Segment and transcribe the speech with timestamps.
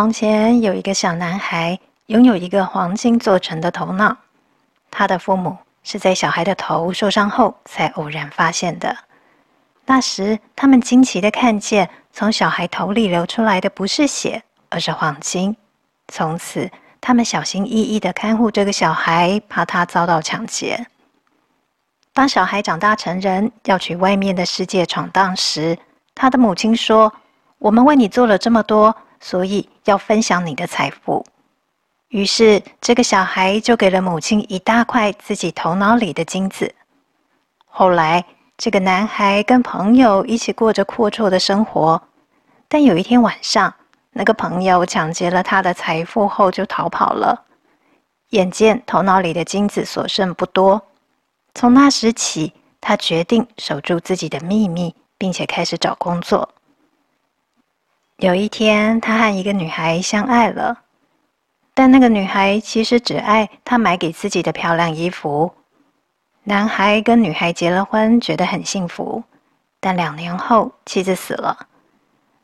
[0.00, 4.16] 从前有一个小男孩，拥有一个黄金做成的头脑。
[4.90, 8.96] 他的父母是在小孩的头受伤后才偶然发现的。
[9.84, 15.54] 那时，他们惊奇的看见，从小孩头里流出来的不是血，而是黄金。
[16.08, 20.86] 从此，他们小心翼翼的看护这个小孩，怕他遭到抢劫。
[22.14, 25.76] 当小孩长大成人，要去外面的世界闯荡时，
[26.14, 27.12] 他的母亲说
[27.60, 31.24] ：“我们为你做了这么多，所以要分享你的财富。”
[32.08, 36.74] 于是，这个小孩就给了母亲一大块自己头脑里的金子。
[37.66, 38.24] 后来，
[38.58, 42.02] 这个男孩跟朋友一起过着阔绰的生活，
[42.66, 43.72] 但有一天晚上，
[44.10, 47.44] 那个朋友抢劫了他的财富后就逃跑了。
[48.30, 50.82] 眼见头脑里的金子所剩不多。
[51.54, 56.48] 从那时起，他决定守住自己的秘密，并且开始找工作。
[58.20, 60.78] 有一天，他和一个女孩相爱了，
[61.72, 65.50] 但那个女孩其实只爱他买给自己的漂亮衣服。
[66.44, 69.24] 男孩跟女孩结了婚，觉得很幸福，
[69.80, 71.66] 但两年后妻子死了，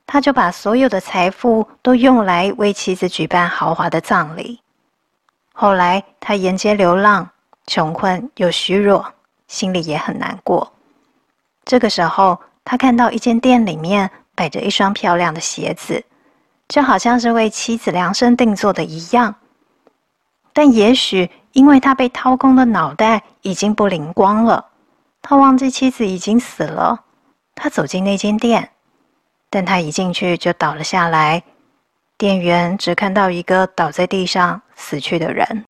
[0.07, 4.59] 他就把所有的财富都用来为妻子举办豪华的葬礼。
[5.53, 7.29] 后来，他沿街流浪。
[7.69, 9.05] 穷困又虚弱，
[9.49, 10.73] 心里也很难过。
[11.65, 16.05] 这个时候，他看到一间店里面摆着一双漂亮的鞋子，
[16.69, 19.35] 就好像是为妻子量身定做的一样。
[20.53, 24.67] 但也许因为他被掏空的脑袋已经不灵光了，
[25.21, 27.03] 他忘记妻子已经死了。
[27.55, 28.71] 他走进那间店，
[29.49, 31.43] 但他一进去就倒了下来。
[32.19, 35.65] 店员只看到一个倒在地上死去的人。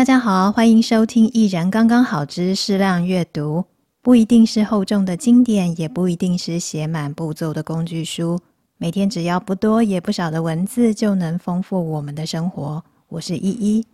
[0.00, 3.58] 大家好，欢迎收听《一人刚刚好之适量阅读》。
[4.00, 8.40] 不一定是厚重的经典，也不一定是写满步骤的工具书。
[8.78, 12.82] 每天只要不多也不少的文字，就能丰富我们的生活。
[13.08, 13.84] 我是依依。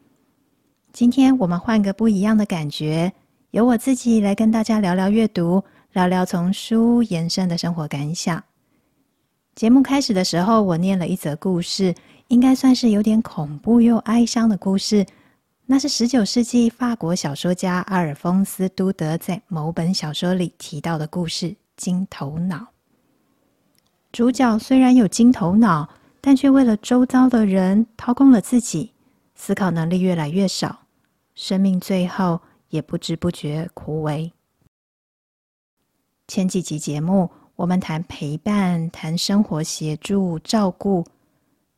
[0.92, 3.12] 今天我们换个不一样的感觉，
[3.50, 5.60] 由我自己来跟大家聊聊阅读，
[5.92, 8.40] 聊聊从书延伸的生活感想。
[9.56, 11.92] 节目开始的时候，我念了一则故事，
[12.28, 15.04] 应该算是有点恐怖又哀伤的故事。
[15.68, 21.46] 那是十九世纪法国小说家阿尔丰斯·都德在某本小说里提到的故事
[21.76, 22.56] 《金头脑》。
[24.12, 25.88] 主角虽然有金头脑，
[26.20, 28.92] 但却为了周遭的人掏空了自己，
[29.34, 30.82] 思考能力越来越少，
[31.34, 34.30] 生命最后也不知不觉枯萎。
[36.28, 41.04] 前几集节目，我们谈陪伴，谈生活协助、照顾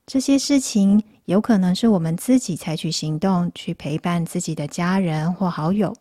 [0.08, 1.00] 这些事情。
[1.28, 5.94] 有可能是我们自己采取行动去陪伴自己的家人或好友，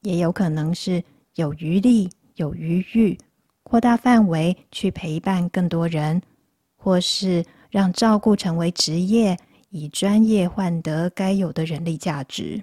[0.00, 1.04] 也有可能是
[1.34, 3.18] 有余力、有余裕，
[3.64, 6.22] 扩大范围去陪伴更多人，
[6.74, 9.36] 或是让照顾成为职业，
[9.68, 12.62] 以专业换得该有的人力价值。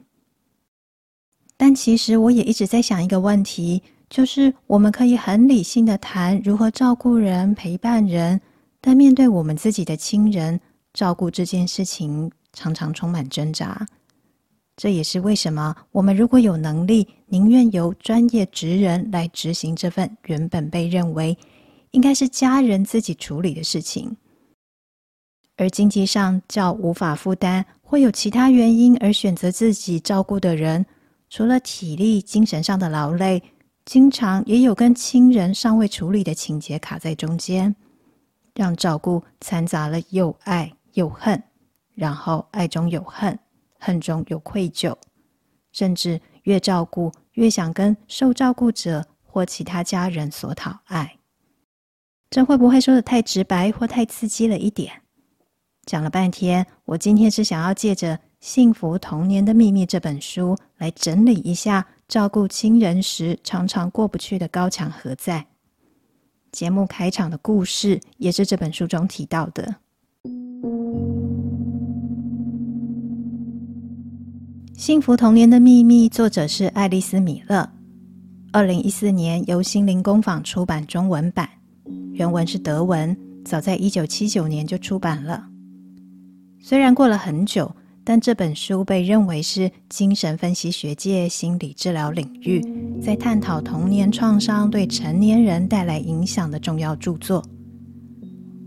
[1.56, 8.42] 但其实我也一直在想一个问题，就是我们可以很理性的谈如何照顾人、陪伴人，
[8.82, 10.60] 但面对我们自己的亲人。
[10.94, 13.88] 照顾这件事情常常充满挣扎，
[14.76, 21.38] 这也是为什么我们如果有能力，宁愿由专业职人来执行这份原本被认为
[21.92, 24.18] 应该是家人自己处理的事情。
[25.56, 30.86] 而经济上较无法负担，或有其他原因而选择自己照顾的人，
[31.30, 33.42] 除了体力、精神上的劳累，
[33.86, 37.74] 经常也有跟亲人尚未处理的情节卡在中间，
[38.56, 40.74] 让照顾掺杂了又爱。
[40.96, 41.42] 又恨，
[41.96, 43.40] 然后爱中有恨，
[43.80, 44.94] 恨中有愧疚，
[45.72, 51.20] 甚至越照顾越想跟受照顾者或其他家人索讨爱。
[52.30, 55.04] 这会不会说的太直白或太刺激了一点？
[55.86, 65.48] 讲了半天，我今天是想要借着《幸福童年的秘密》这本书来整理一下照顾亲人时常常过不去的高墙何在。
[66.52, 69.76] 节目开场的故事也是这本书中提到的。
[74.76, 77.70] 幸福童年的秘密，作者是爱丽丝·米勒，
[78.52, 81.48] 二零一四年由心灵工坊出版中文版，
[82.14, 83.16] 原文是德文，
[83.46, 85.48] 早在一九七九年就出版了。
[86.60, 92.62] 虽然过了很久，但这本书被认为是精神分析学界、心理治疗领域
[93.02, 97.44] 在探讨童年创伤对成年人带来影响的重要著作。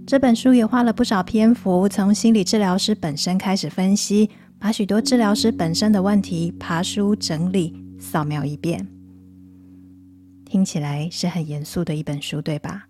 [0.07, 4.31] 这本书也花了不少篇幅，从心理治疗师本身开始分析。
[4.57, 8.87] 把许多治疗师本身的问题爬梳整理扫描一遍，
[10.47, 12.87] 听起来是很严肃的一本书，对吧？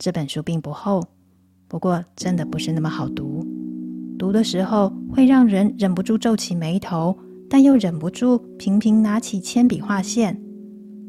[0.00, 1.06] 这本书并不厚，
[1.68, 3.39] 不过真的不是那么好读。
[4.20, 7.16] 读的时候会让人忍不住皱起眉头，
[7.48, 10.38] 但又忍不住频频拿起铅笔画线。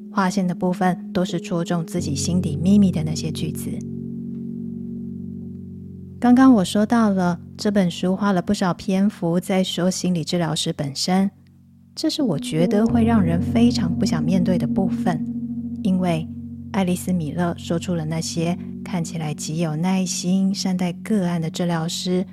[0.10, 3.70] 画线的部分都是戳中自己心底秘密的那些句子。
[6.22, 11.30] 刚刚我说到了，这本书花了不少篇幅在说心理治疗师本身，
[11.94, 15.22] 这是我觉得会让人非常不想面对的部分，
[15.84, 16.26] 因为
[16.72, 22.26] 爱丽丝·米勒说出了那些看起来极有耐心、善待个案的治疗师，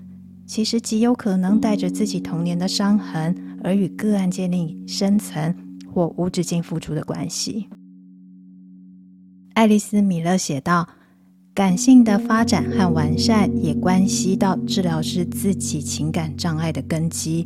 [0.49, 5.55] 其实极有可能带着自己童年的伤痕，而与个案建立深层
[5.95, 7.69] 或无止境付出的关系。
[9.53, 10.89] 爱丽丝·米勒写道。
[11.55, 17.45] 感性的发展和完善也关系到治疗师自己情感障碍的根基。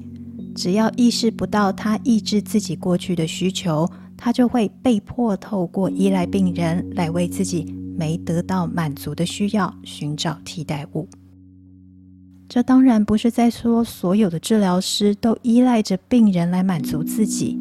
[0.54, 7.64] 只要意识不到他抑制自己过去的需求，他就会被迫透过依赖病人来为自己
[7.96, 11.08] 没得到满足的需要寻找替代物。
[12.54, 17.58] 这当然不是在说所有的治疗师都依赖着病人来满足自己。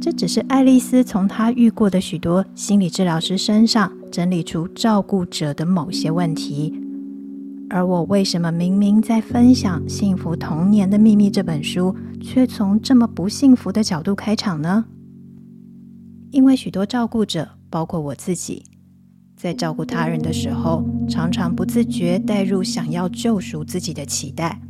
[0.00, 6.74] 这只是爱丽丝从她遇过的许多心理治疗师身上整理出照顾者的某些问题，
[7.70, 14.84] 而我为什么明明在分享《幸福童年的秘密》这本书，却从这么不幸福的角度开场呢？
[16.32, 18.64] 因为许多照顾者，包括我自己，
[19.38, 24.60] 在照顾他人的时候，常常不自觉带入想要救赎自己的期待，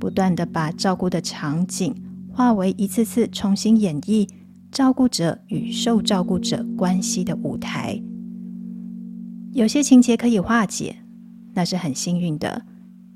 [0.00, 1.94] 不断地把照顾的场景，
[2.32, 4.26] 化为一次次重新演绎
[4.72, 8.02] 照顾者与受照顾者关系的舞台。
[9.52, 10.96] 有些情节可以化解，
[11.52, 12.62] 那是很幸运的；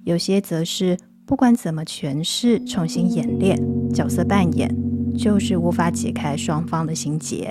[0.05, 3.59] 有些则是不管怎么诠释、重新演练
[3.95, 4.71] 角色扮演，
[5.17, 7.51] 就是无法解开双方的心结。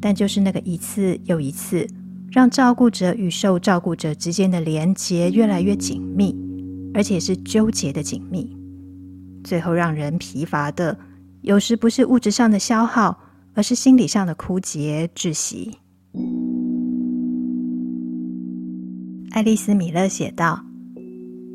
[0.00, 1.86] 但就是那个一次又一次，
[2.30, 6.34] 让照顾者与受照顾者之间的连结越来越紧密，
[6.94, 8.56] 而且是纠结的紧密。
[9.44, 10.98] 最后让人疲乏的，
[11.42, 13.18] 有时不是物质上的消耗，
[13.54, 15.78] 而是心理上的枯竭窒息。
[19.30, 20.64] 爱丽丝·米勒写道：“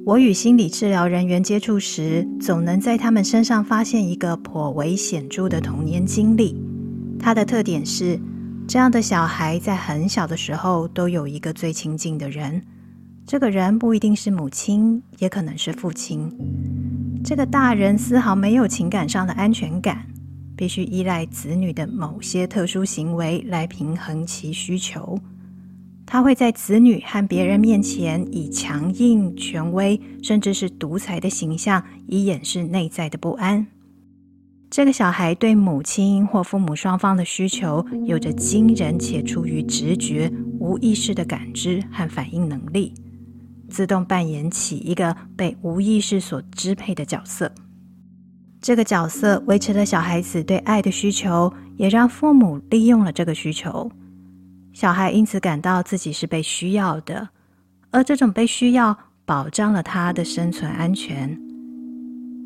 [0.05, 6.55] 我与心理治疗人员接触时，总能在他们身上发现一个颇为显著的童年经历。
[7.21, 8.19] 它的特点是，
[8.67, 12.63] 这样的小孩在很小的时候都有一个最亲近的人，
[13.27, 16.35] 这个人不一定是母亲，也可能是父亲。”
[17.23, 20.03] 这个大人丝毫没有情感上的安全感，
[20.55, 25.19] 必须依赖子女的某些特殊行为来平衡其需求。
[26.07, 33.67] 他会在子女和别人面前以强硬、权威，甚至是独裁的形象，以掩饰内在的不安。
[34.71, 42.93] 这个小孩对母亲或父母双方的需求有着惊人且出于直觉、无意识的感知和反应能力。
[43.69, 47.51] 自动扮演起一个被无意识所支配的角色，
[48.61, 53.91] 这个角色维持了小孩子对爱的需求，也让父母利用了这个需求。
[54.71, 57.27] 小孩因此感到自己是被需要的，
[57.89, 61.37] 而这种被需要保障了他的生存安全。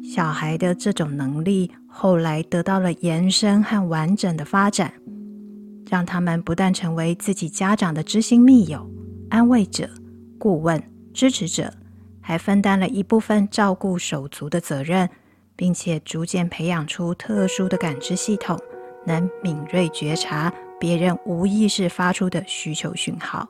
[0.03, 4.91] 小孩的这种能力后来得到了延伸和完整的发展，
[5.89, 8.85] 让他们不但成为自己家长的知心密友、
[9.29, 9.89] 安慰者、
[10.37, 10.83] 顾问。
[11.13, 11.71] 支持者
[12.19, 15.09] 还分担了一部分照顾手足的责任，
[15.55, 18.59] 并且逐渐培养出特殊的感知系统，
[19.05, 23.47] 能敏锐觉察别人无意识发出的需求讯号。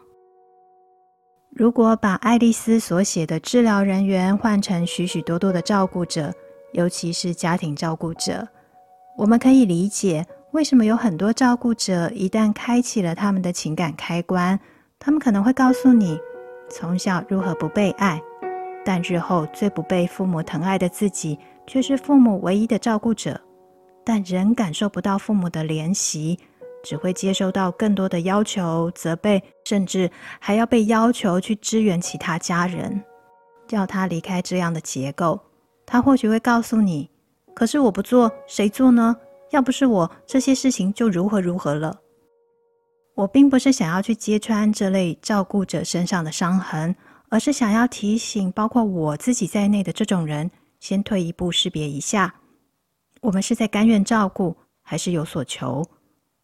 [1.50, 6.32] 如果把爱丽丝所写的治疗人员换成许许多多的照顾者，
[6.76, 8.46] 尤其是家庭照顾者，
[9.18, 14.60] 我们可以理解为什么有很多照顾者一旦开启了他们的情感开关，
[15.00, 16.20] 他们可能会告诉你。
[16.70, 18.22] 从小如何不被爱，
[18.84, 23.40] 但日后最不被父母疼爱的自己，却是父母唯一的照顾者，
[24.04, 26.38] 但仍感受不到父母的怜惜，
[26.84, 33.02] 只会接收到更多的要求、责备，甚至还要被要求去支援其他家人。
[33.66, 35.40] 叫他离开这样的结构，
[35.86, 37.10] 他或许会告诉你：
[37.54, 39.16] 可是我不做，谁做呢？
[39.52, 42.00] 要不是我，这些事情就如何如何了。
[43.14, 46.94] 我并不是想要去揭穿这类照顾者身上的伤痕，
[47.30, 52.36] 而是想要提醒包括我自己在内的这种人，先退一步识别一下，
[53.22, 55.86] 我们是在甘愿照顾，还是有所求？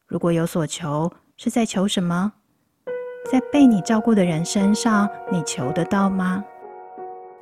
[0.08, 2.32] 如果有所求，是在求什么？
[3.30, 6.44] 在被你照顾的人身上，你求得到吗？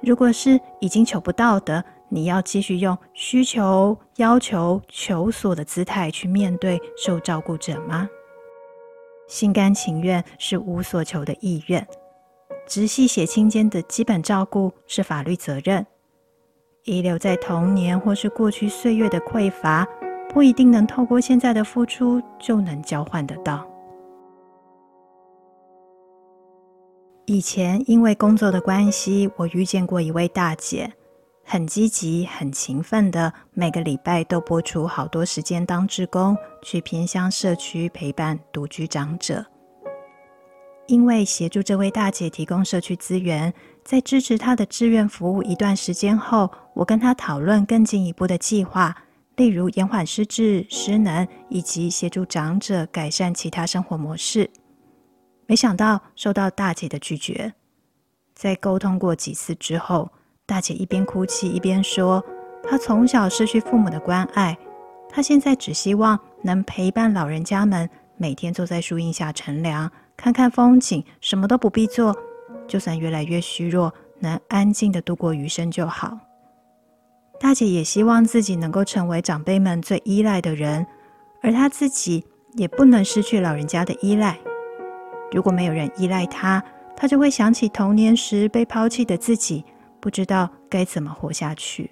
[0.01, 8.09] 如果是已经求不到的，你要继续用需求、要求、求索的姿态去面对受照顾者吗？
[9.27, 11.87] 心甘情愿是无所求的意愿，
[12.65, 15.85] 直系血亲间的基本照顾是法律责任。
[16.85, 19.87] 遗留在童年或是过去岁月的匮乏，
[20.33, 23.68] 不一定能透过现在的付出就能交换得到。
[27.29, 30.91] 以前因为工作的关系，我遇见过一位大姐。
[31.43, 39.45] 很积极、很勤奋的，每个礼拜都拨出好多时间当志工，去偏乡社区陪伴独居长者。
[40.87, 49.03] 因为协助这位大姐提供社区资源，在支持她的志愿服务一段时间后，我跟她讨论更进一步的计划，
[49.35, 54.49] 例如延缓失智、失能，以及协助长者改善其他生活模式。
[55.49, 57.51] 没想到受到大姐的拒绝，
[58.35, 60.11] 在沟通过几次之后。
[60.45, 62.23] 大姐一边哭泣一边说
[62.63, 64.55] ：“她从小失去父母的关爱，
[65.09, 72.15] 她现在只希望能陪伴老人家们，每天坐在树荫下乘凉，看看风景，什么都不必做，
[72.67, 76.15] 就算越来越虚弱，能安静的度过余生就好。”
[77.39, 80.85] 大姐也希望自己能够成为长辈们最依赖的人，
[81.41, 84.37] 而她自己也不能失去老人家的依赖。
[85.31, 86.63] 如果没有人依赖他，
[86.95, 89.63] 他就会想起童年时被抛弃的自己。
[90.01, 91.91] 不知道该怎么活下去，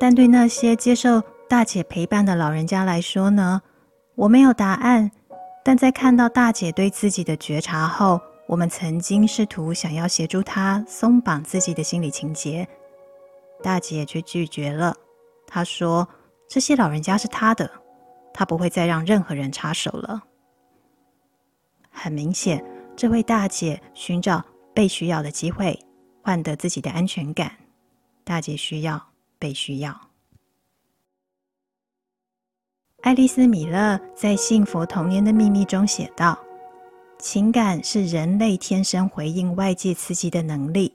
[0.00, 3.60] 但对那些接受大姐陪伴的老人家来说呢？
[4.14, 5.10] 我没有答案，
[5.62, 12.66] 但在看到大姐对自己的觉察后，我们曾经试图想要协助她松绑自己的心理情结，
[13.62, 14.96] 大姐却拒绝了。
[15.46, 16.08] 她说
[16.48, 17.70] ：“这些老人家是她的，
[18.32, 20.22] 她不会再让任何人插手了。”
[21.94, 22.62] 很明显，
[22.94, 25.78] 这位大姐寻找被需要的机会。
[26.20, 27.52] 换得自己的安全感，
[28.24, 30.08] 大姐需要被需要。
[33.02, 36.38] 爱丽丝·米勒在《幸福童年的秘密》中写道
[37.20, 40.94] ：“情感是人类天生回应外界刺激的能力。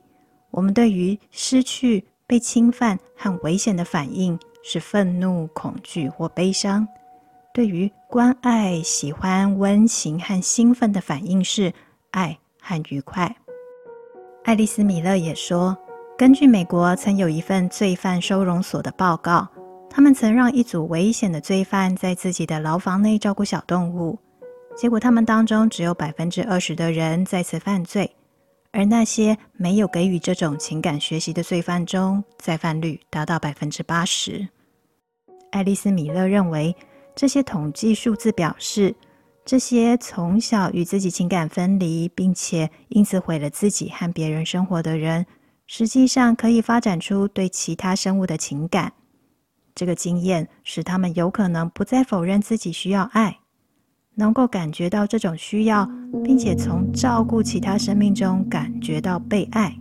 [0.49, 6.83] 我们对于失去、被侵犯和危险的反应是愤怒、恐惧或悲伤；
[7.53, 11.73] 对于关爱、喜欢、温情和兴奋的反应是
[12.11, 13.35] 爱和愉快。”
[14.45, 15.77] 爱丽丝·米勒也说，
[16.17, 19.47] 根据美国曾有一份罪犯收容所的报告，
[19.89, 24.17] 他们曾让一组危险的罪犯在自己的牢房内照顾小动物，
[24.75, 28.09] 结果他们当中只有百分之二十的人再次犯罪，
[28.71, 34.47] 而那些没有给予这种情感学习的罪犯中，再犯率达到百分之八十。
[35.51, 36.75] 爱丽丝·米勒认为，
[37.19, 38.95] 这些统计数字表示，
[39.43, 45.25] 这些从小与自己情感分离，并且因此毁了自己和别人生活的人，
[45.67, 48.93] 实际上可以发展出对其他生物的情感。
[49.75, 53.39] 这个经验使他们有可能不再否认自己需要爱，
[54.15, 55.85] 能够感觉到这种需要，
[56.23, 59.77] 并且从照顾其他生命中感觉到被爱，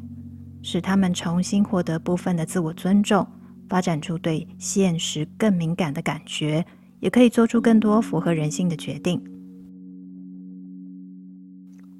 [0.60, 3.24] 使他们重新获得部分的自我尊重，
[3.68, 6.66] 发展出对现实更敏感的感觉，
[7.00, 9.20] 也可以做出更多符合人性的决定。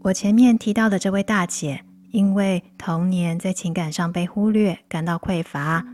[0.00, 1.80] 我前面提到的这位大姐，
[2.12, 5.84] 因为童年在情感上被忽略，感到匮乏，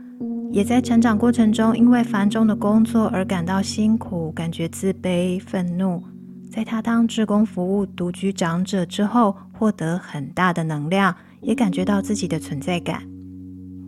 [0.52, 6.02] 也在成长过程中因为繁重的工作而感到辛苦，感觉自卑、愤怒。
[6.50, 13.02] 在她当志工服务独居长者之后，获得很大的能量，也感觉到自己的存在感。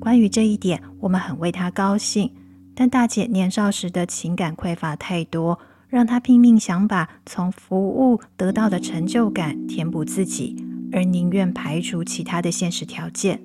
[0.00, 2.28] 关于这一点，我们很为她高兴。
[2.76, 5.58] 但大姐年少时的情感匮乏太多。
[5.88, 10.56] 让她拼命想把从服务得到的成就感填补自己，
[10.90, 13.40] 而宁愿排除其他的现实条件。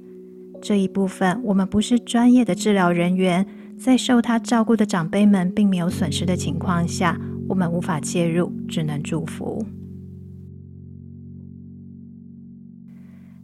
[0.59, 3.45] 这一部分，我们不是专业的治疗人员，
[3.77, 7.15] 在受她照顾的长辈们并没有损失的情况下，
[7.47, 9.63] 我们无法介入，只能祝福。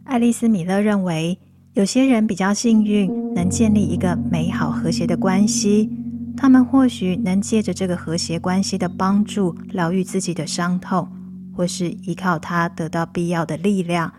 [0.04, 1.38] 爱丽丝·米勒认为，
[1.74, 5.88] 有些人比较幸运，能建立一个美好和谐的关系。
[6.36, 11.08] 他们或许能借着这个和谐关系的帮助，疗愈自己的伤痛，
[11.52, 14.12] 或是依靠它得到必要的力量，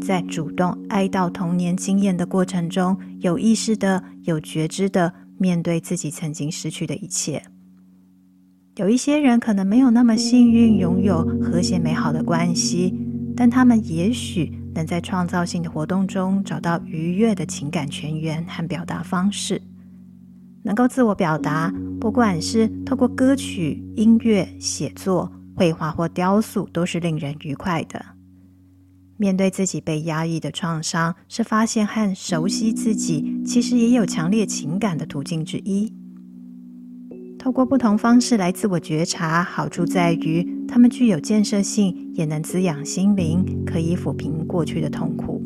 [0.00, 7.42] 在主动哀悼童年经验的过程中，有意识的、有觉知的面对自己曾经失去的一切。
[8.76, 12.94] 有一些人可能没有那么幸运拥有和谐美好的关系，
[13.36, 19.62] 但他们也许能在创造性的活动中找到愉悦的情感泉源和表达方式，
[20.62, 28.04] 能够自我表达，不管是透过歌曲、音乐、写作、绘画或雕塑，都是令人愉快的。
[29.16, 35.92] 面对自己被压抑的创伤，是发现和熟悉自己其实也有强烈情感的途径之一。
[37.38, 45.42] 透过不同方式来自我觉察，好处在于它们具有建设性，也能滋养心灵，可以抚平过去的痛苦。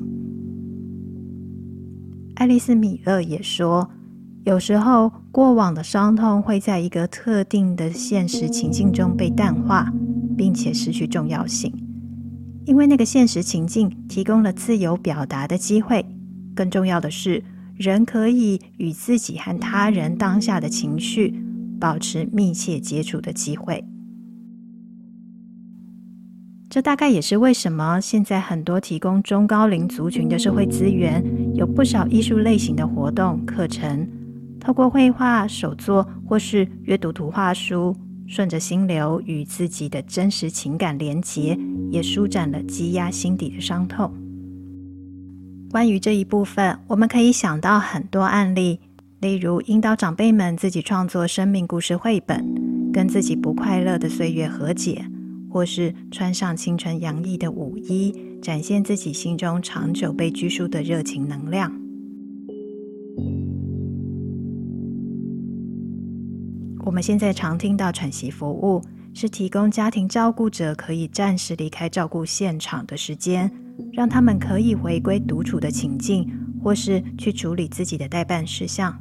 [2.37, 3.91] 爱丽丝·米勒也说，
[4.45, 9.93] 有时候过往的伤痛会在一个特定的现实情境中被淡化，
[10.37, 11.73] 并且失去重要性，
[12.65, 16.05] 因为那个现实情境提供了自由表达的机会。
[16.55, 17.43] 更重要的是，
[17.77, 21.45] 人可以与自己和他人当下的情绪。
[21.81, 23.85] 保持密切接触的机会，
[26.71, 34.07] 这大概也是为什么现在很多提供中高龄族群的社会资源，有不少艺术类型的活动课程，
[34.61, 37.97] 透过绘画、手作或是阅读图画书，
[38.27, 41.59] 顺着心流与自己的真实情感连结，
[41.91, 44.13] 也舒展了积压心底的伤痛。
[45.71, 48.81] 关于这一部分，我们可以想到很多案例。
[49.21, 52.45] 例如，引导长辈们自己创作生命故事绘本，
[52.93, 55.05] 跟自己不快乐的岁月和解，
[55.59, 61.69] 或是穿上青春洋溢的舞衣，展现自己心中长久被拘束的热情能量。
[66.87, 68.81] 我们现在常听到喘息服务，
[69.13, 73.51] 是提供家庭照顾者可以暂时离开照顾现场的时间，
[73.93, 76.31] 让他们可以回归独处的情境，
[76.63, 78.97] 或是去处理自己的待办事项。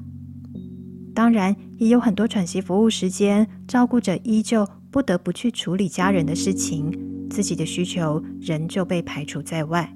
[1.14, 6.92] 当然，也有很多喘息服务时间，照顾者依旧不得不去处理家人的事情，
[7.30, 9.94] 自己的需求仍旧被排除在外。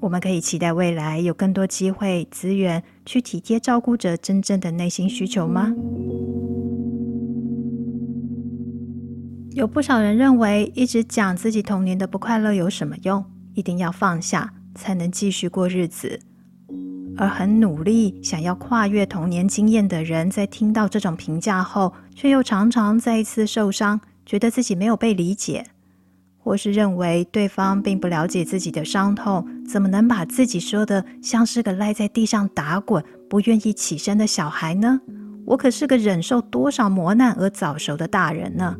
[0.00, 5.74] 我们可以期待未来有更多机会、资源去体贴照顾者真正的内心需求吗？
[9.52, 13.24] 有不少人认为，一直讲自己童年的不快乐有什么用？
[13.54, 16.20] 一定要放下，才能继续过日子。
[17.16, 25.64] 而很努力想要跨越童年经验的人，在听到这种评价后，却又常常再一次受伤，觉得自己没有被理解，
[26.38, 35.00] 或是认为对方并不了解自己的伤痛，怎么能把自己说的像是个赖在地上打滚、不愿意起身的小孩呢？
[35.46, 38.76] 我可是个忍受多少磨难而早熟的大人呢？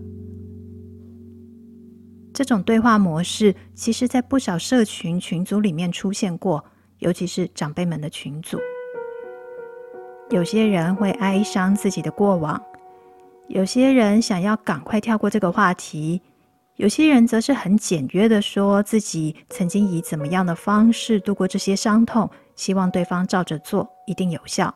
[2.33, 6.65] 这种对话模式，其实在不少社群群组里面出现过。
[6.99, 8.59] 尤其是长辈们的群组，
[10.31, 12.63] 有些人会哀伤自己的过往，
[13.49, 16.23] 有些人想要赶快跳过这个话题，
[16.77, 24.75] 有些人则是很简约的说自己曾经以怎么样的方式度过这些伤痛，希望对方照着做一定有效。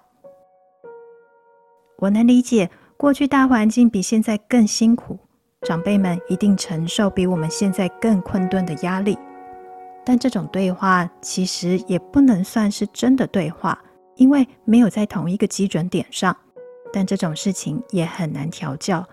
[1.99, 5.19] 我能理解，过去大环境比现在更辛苦，
[5.63, 9.19] 长辈们一定承受比我们现在更困顿的压力。
[10.09, 13.79] 但这种对话其实也不能算是真的对话，
[14.17, 16.35] 因为没有在同一个基准点上。
[16.91, 19.07] 但这种事情也很难调教，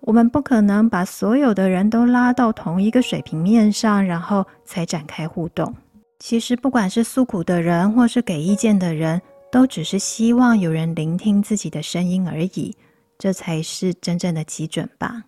[0.00, 5.74] 我们不可能把所有的人都拉到同一个水平面上，然后才展开互动。
[6.18, 12.76] 其实，不管是诉苦的人，或是给意见的人，都只是希望有人聆听自己的声音而已，
[13.16, 15.22] 这才是真正的基准吧。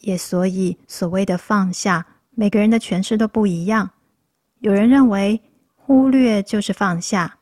[0.00, 3.88] 也所以，所谓的放下，每个人的诠释都不一样。
[4.60, 5.40] 有人认为
[5.76, 7.32] 忽略就是放下，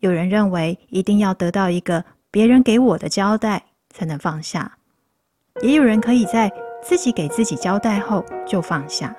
[0.00, 4.70] 有人认为一定要得到一个别人给我的交代才能放下，
[5.62, 6.52] 也有人可以在
[6.82, 9.16] 自己给自己交代后就放下。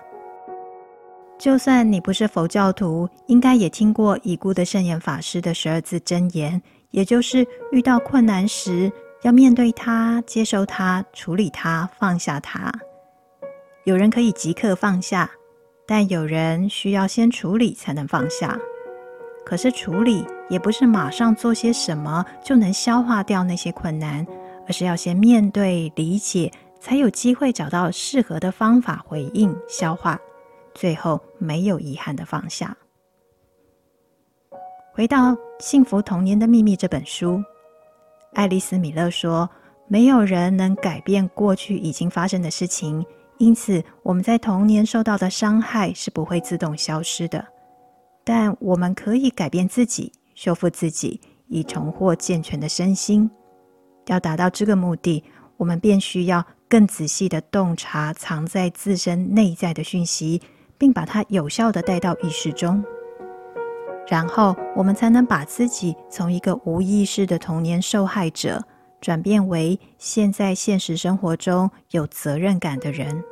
[1.40, 8.92] 就算你不是佛教徒，应该也听过已故的圣严法师的十二字真言，也就是遇到困难时
[9.24, 12.72] 要面对它、接受它、处理它、放下它。
[13.86, 15.32] 有人可以即刻放下。
[15.92, 18.56] 但有人需要先处理才能放下，
[19.44, 24.24] 可是处理也不是马上做些什么就能消化掉那些困难，
[24.68, 30.20] 而是要先面对、理解，才有机会找到适合的方法回应、消化，
[30.76, 32.78] 最后没有遗憾的放下。
[34.94, 37.44] 回到《幸福童年的秘密》这本书，
[38.34, 39.50] 爱丽丝·米勒说
[39.90, 43.04] ：“没有人能改变过去已经发生的事情。”
[43.40, 47.44] 因此，我们在童年受到的伤害是不会自动消失的，
[48.26, 53.32] 但我们可以改变自己、修复自己，以重获健全的身心。
[54.08, 55.24] 要达到这个目的，
[55.56, 60.42] 我们便需要更仔细的洞察藏在自身内在的讯息，
[60.78, 62.84] 并把它有效的带到意识中。
[64.06, 68.62] 然后，我们才能把自己从一个无意识的童年受害者，
[69.00, 73.24] 转变为现在现实生活中有责任感的人。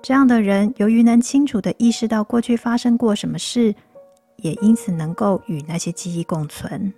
[0.00, 3.74] 这样的人，由于能清楚地意识到过去发生过什么事，
[4.36, 6.92] 也因此能够与那些记忆共存。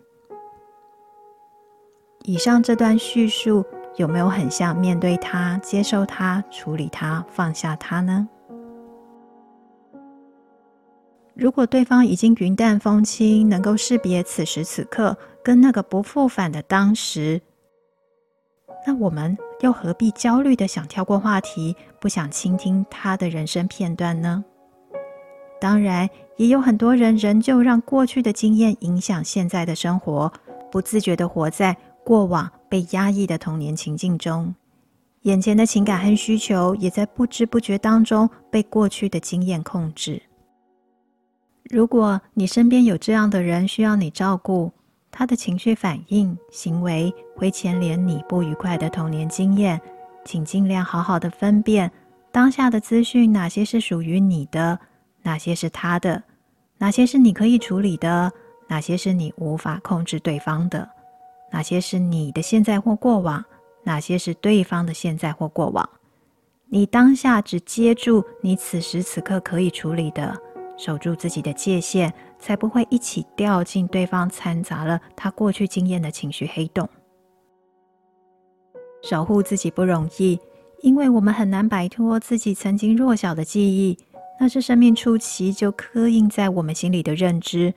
[2.23, 3.65] 以上这段叙述
[3.97, 8.29] 有没有很像面对它、接受它、处理它、放下它呢？
[11.35, 17.41] 如果对方已经云淡风轻，能够识别此时此刻跟那个不复返的当时，
[18.87, 24.45] 那我们又何必焦虑的想跳过话题，不想倾听他的人生片段呢？
[25.61, 30.33] 当然，也有很多人仍旧让过去的经验影响现在的生活，
[30.71, 34.55] 不自觉的活在过往被压抑的童年情境中，
[35.23, 40.23] 眼前的情感和需求也在不知不觉当中被过去的经验控制。
[41.65, 44.73] 如果你身边有这样的人需要你照顾，
[45.11, 49.81] 他的情绪反应、行为会牵连你不愉快的童年经验，
[50.25, 51.91] 请尽量好好的分辨
[52.31, 54.79] 当下的资讯，哪些是属于你的，
[55.23, 56.23] 哪些是他的，
[56.79, 58.33] 哪些是你可以处理的，
[58.69, 60.89] 哪些是你无法控制对方的，
[61.51, 63.45] 哪些是你的现在或过往，
[63.83, 65.89] 哪些是对方的现在或过往。
[66.69, 70.37] 你当下只接住你此时此刻可以处理的。
[70.77, 76.89] 守住自己的界限，才不会一起掉进对方掺杂了他过去经验的情绪黑洞。
[79.03, 80.41] 守护自己不容易，
[80.83, 83.97] 因为我们很难摆脱自己曾经弱小的记忆，
[84.41, 87.73] 那是生命初期就刻印在我们心里的认知。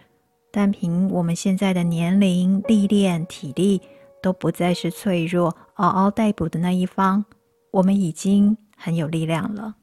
[0.51, 3.81] 但凭我们现在的年龄、历练、体力，
[4.21, 7.25] 都不再是脆弱、嗷嗷待哺的那一方，
[7.71, 9.75] 我们已经很有力量了。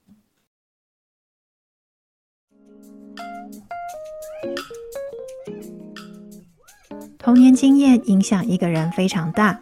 [7.22, 9.60] 童年经验影响一个人非常大。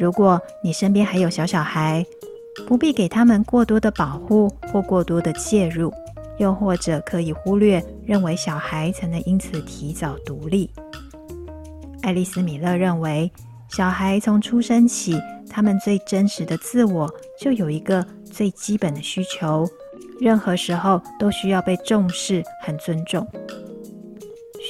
[0.00, 2.04] 如果你身边还有小小孩，
[2.66, 5.94] 不必给他们过多的保护或过多的介入，
[6.38, 10.68] 又或者可以忽略，认为小孩才能因此提早独立。
[12.02, 13.30] 爱丽丝·米勒认为，
[13.68, 15.16] 小孩从出生起，
[15.48, 19.64] 他们最真实的自我就有一个最基本的需求，
[20.20, 23.24] 任何时候都需要被重视和尊重。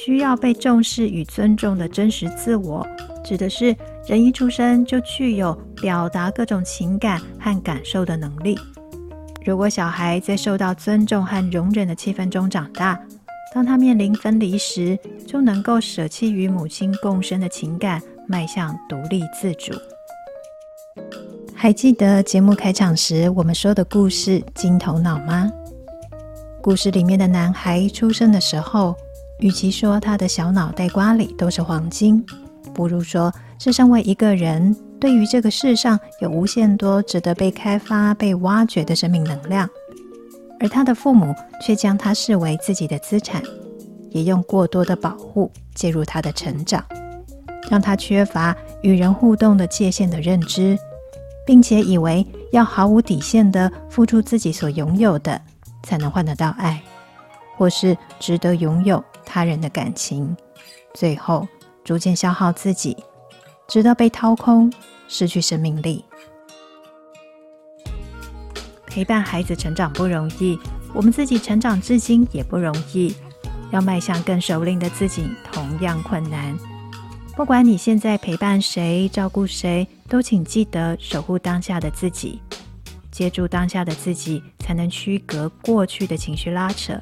[0.05, 2.85] 需要被重视与尊重的真实自我，
[3.23, 3.73] 指的是
[4.05, 8.59] 人一出生就具有表达各种情感和感受的能力。
[9.45, 12.99] 如果小孩在受到尊重和容忍的气氛中长大，
[13.55, 19.71] 当他面临分离时，就能够舍弃与母亲共生的情感，迈向独立自主。
[21.55, 25.49] 还记得节目开场时我们说的故事《金头脑》吗？
[26.61, 28.93] 故事里面的男孩出生的时候，
[29.43, 32.25] 与其说他的小脑袋瓜里都是黄金，
[32.73, 33.29] 不如说
[33.59, 39.69] 是身为一个人，对于这个世上有无限多值得被开发、被挖掘的生命能量，
[40.61, 43.43] 而他的父母却将他视为自己的资产，
[44.11, 46.81] 也用过多的保护介入他的成长，
[47.69, 50.77] 让他缺乏与人互动的界限的认知，
[51.45, 55.41] 并且以为要毫无底线地付出自己所拥有的，
[55.83, 56.81] 才能换得到爱，
[57.57, 59.03] 或是值得拥有。
[59.25, 60.35] 他人的感情，
[60.93, 61.47] 最后
[61.83, 62.95] 逐渐消耗自己，
[63.67, 64.71] 直到被掏空，
[65.07, 66.03] 失去生命力。
[68.85, 70.59] 陪伴孩子成长不容易，
[70.93, 73.15] 我们自己成长至今也不容易。
[73.71, 76.55] 要迈向更熟练的自己，同样困难。
[77.35, 82.39] 不管你现在陪伴谁、照顾谁，都请记得守护当下的自己，
[83.09, 87.01] 接住当下的自己，才能区隔过去的情绪拉扯。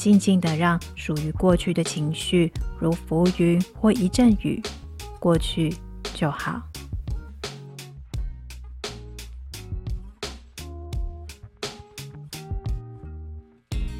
[0.00, 4.62] 静静的让属于过去的情绪，如浮云或一阵雨，
[5.18, 5.74] 过去
[6.14, 6.62] 就好。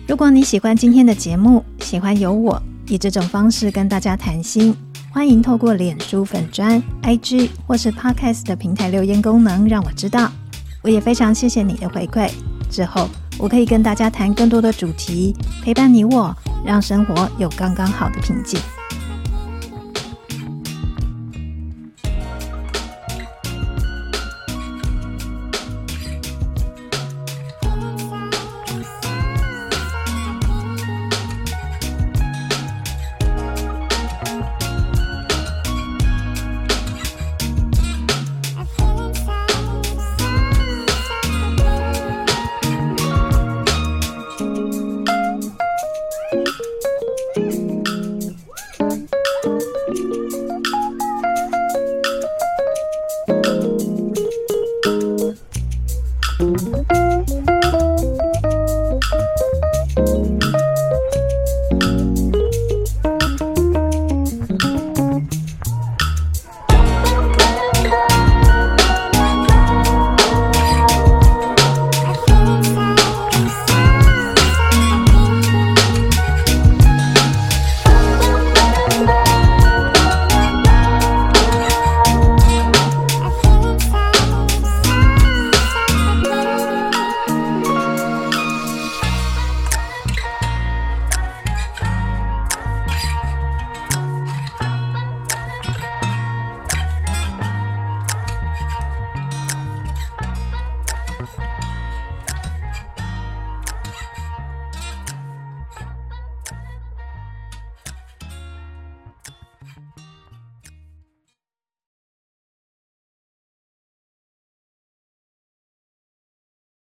[0.08, 4.74] 如果你喜欢今天的节目，喜欢有我以这种方式跟大家谈心，
[5.12, 10.32] 欢迎透过脸书粉砖、IG 或是 Podcast 的平台留言功能让我知道。
[10.80, 12.30] 我也非常谢谢你的回馈。
[12.70, 13.06] 之后。
[13.40, 18.60] 我可以跟大家谈更多的主题，陪伴你我，让生活有刚刚好的平静。